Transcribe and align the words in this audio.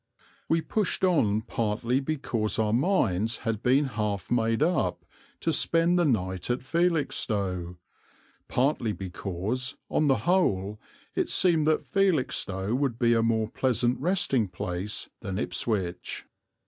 We 0.49 0.61
pushed 0.61 1.03
on 1.03 1.41
partly 1.43 1.99
because 1.99 2.57
our 2.57 2.73
minds 2.73 3.37
had 3.45 3.61
been 3.61 3.85
half 3.85 4.31
made 4.31 4.63
up 4.63 5.05
to 5.41 5.53
spend 5.53 5.99
the 5.99 6.05
night 6.05 6.49
at 6.49 6.63
Felixstowe, 6.63 7.77
partly 8.47 8.93
because, 8.93 9.75
on 9.91 10.07
the 10.07 10.15
whole, 10.25 10.79
it 11.13 11.29
seemed 11.29 11.67
that 11.67 11.85
Felixstowe 11.85 12.73
would 12.73 12.97
be 12.97 13.13
a 13.13 13.21
more 13.21 13.47
pleasant 13.51 13.99
resting 13.99 14.47
place 14.47 15.07
than 15.19 15.37
Ipswich. 15.37 16.25